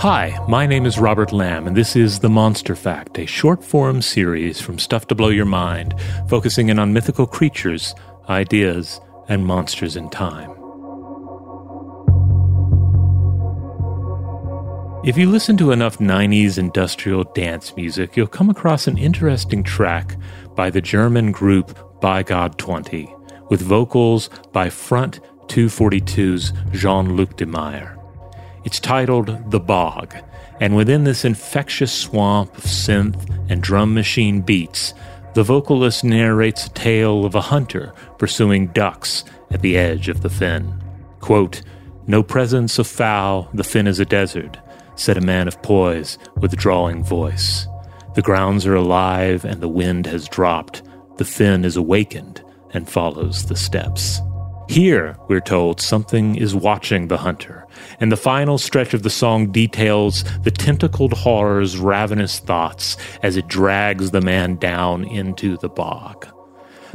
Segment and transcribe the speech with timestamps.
[0.00, 4.02] Hi, my name is Robert Lamb, and this is The Monster Fact, a short form
[4.02, 5.94] series from Stuff to Blow Your Mind,
[6.28, 7.94] focusing in on mythical creatures,
[8.28, 9.00] ideas,
[9.30, 10.50] and monsters in time.
[15.02, 20.18] If you listen to enough 90s industrial dance music, you'll come across an interesting track
[20.54, 23.12] by the German group Bigod 20
[23.48, 27.95] with vocals by Front 242's Jean Luc De Meyer.
[28.66, 30.16] It's titled The Bog,
[30.58, 34.92] and within this infectious swamp of synth and drum machine beats,
[35.34, 40.28] the vocalist narrates a tale of a hunter pursuing ducks at the edge of the
[40.28, 40.82] fen.
[41.20, 41.62] Quote,
[42.08, 44.58] No presence of fowl, the fen is a desert,
[44.96, 47.68] said a man of poise with a drawling voice.
[48.16, 50.82] The grounds are alive and the wind has dropped.
[51.18, 52.42] The fen is awakened
[52.72, 54.20] and follows the steps.
[54.68, 57.66] Here, we're told, something is watching the hunter,
[58.00, 63.46] and the final stretch of the song details the tentacled horror's ravenous thoughts as it
[63.46, 66.26] drags the man down into the bog.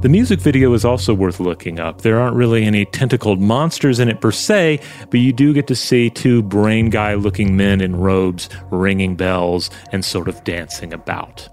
[0.00, 2.02] The music video is also worth looking up.
[2.02, 5.74] There aren't really any tentacled monsters in it per se, but you do get to
[5.74, 11.48] see two brain guy looking men in robes ringing bells and sort of dancing about.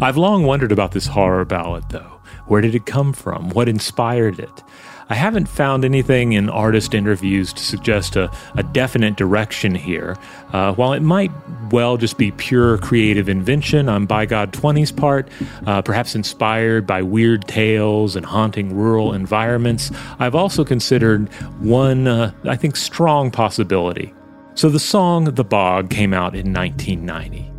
[0.00, 2.17] I've long wondered about this horror ballad, though.
[2.48, 3.50] Where did it come from?
[3.50, 4.62] What inspired it?
[5.10, 10.16] I haven't found anything in artist interviews to suggest a, a definite direction here.
[10.52, 11.30] Uh, while it might
[11.70, 15.30] well just be pure creative invention on Bigod 20's part,
[15.66, 22.32] uh, perhaps inspired by weird tales and haunting rural environments, I've also considered one, uh,
[22.44, 24.12] I think, strong possibility.
[24.54, 27.50] So the song The Bog came out in 1990.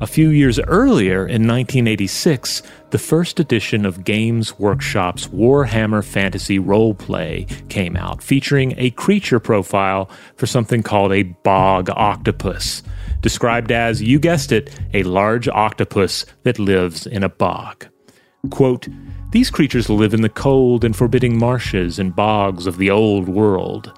[0.00, 2.62] A few years earlier, in 1986,
[2.94, 10.08] the first edition of Games Workshop's Warhammer Fantasy Roleplay came out, featuring a creature profile
[10.36, 12.84] for something called a bog octopus,
[13.20, 17.84] described as, you guessed it, a large octopus that lives in a bog.
[18.50, 18.86] Quote,
[19.32, 23.92] These creatures live in the cold and forbidding marshes and bogs of the old world.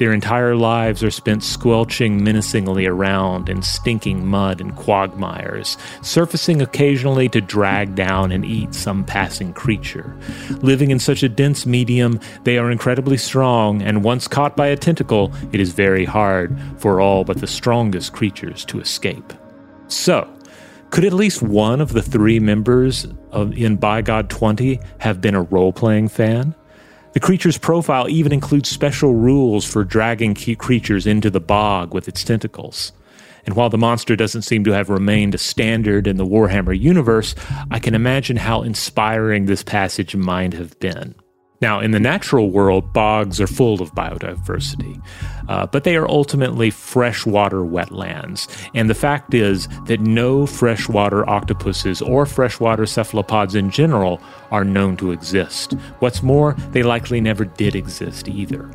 [0.00, 7.28] Their entire lives are spent squelching menacingly around in stinking mud and quagmires, surfacing occasionally
[7.28, 10.16] to drag down and eat some passing creature.
[10.62, 14.76] Living in such a dense medium, they are incredibly strong, and once caught by a
[14.76, 19.34] tentacle, it is very hard for all but the strongest creatures to escape.
[19.88, 20.26] So,
[20.88, 25.42] could at least one of the three members of in Bigod 20 have been a
[25.42, 26.54] role playing fan?
[27.12, 32.22] The creature's profile even includes special rules for dragging creatures into the bog with its
[32.22, 32.92] tentacles.
[33.44, 37.34] And while the monster doesn't seem to have remained a standard in the Warhammer universe,
[37.70, 41.14] I can imagine how inspiring this passage might have been.
[41.60, 44.98] Now, in the natural world, bogs are full of biodiversity,
[45.46, 48.48] uh, but they are ultimately freshwater wetlands.
[48.74, 54.96] And the fact is that no freshwater octopuses or freshwater cephalopods in general are known
[54.98, 55.72] to exist.
[55.98, 58.70] What's more, they likely never did exist either.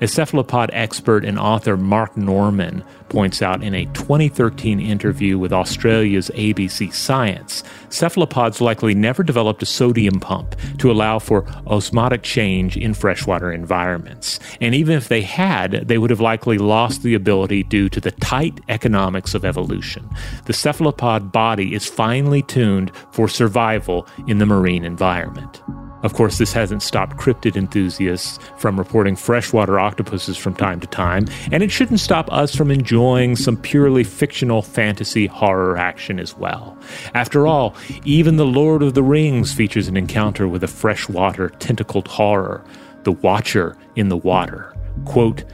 [0.00, 6.30] As cephalopod expert and author Mark Norman points out in a 2013 interview with Australia's
[6.34, 12.92] ABC Science, cephalopods likely never developed a sodium pump to allow for osmotic change in
[12.92, 14.38] freshwater environments.
[14.60, 18.10] And even if they had, they would have likely lost the ability due to the
[18.12, 20.08] tight economics of evolution.
[20.44, 25.62] The cephalopod body is finely tuned for survival in the marine environment.
[26.02, 31.26] Of course, this hasn't stopped cryptid enthusiasts from reporting freshwater octopuses from time to time,
[31.50, 36.76] and it shouldn't stop us from enjoying some purely fictional fantasy horror action as well.
[37.14, 42.08] After all, even The Lord of the Rings features an encounter with a freshwater tentacled
[42.08, 42.64] horror,
[43.04, 44.74] the Watcher in the Water.
[45.04, 45.44] Quote,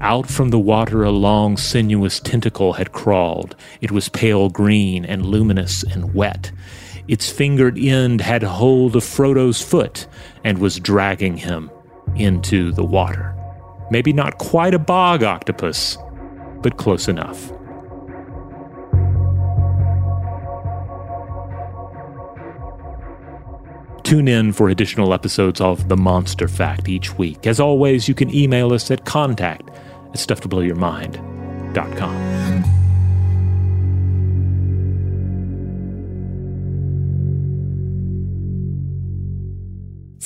[0.00, 3.54] out from the water a long, sinuous tentacle had crawled.
[3.82, 6.50] It was pale green and luminous and wet.
[7.10, 10.06] Its fingered end had hold of Frodo's foot
[10.44, 11.68] and was dragging him
[12.14, 13.34] into the water.
[13.90, 15.98] Maybe not quite a bog octopus,
[16.62, 17.50] but close enough.
[24.04, 27.44] Tune in for additional episodes of The Monster Fact each week.
[27.44, 32.69] As always, you can email us at contact at stufftoblowyourmind.com.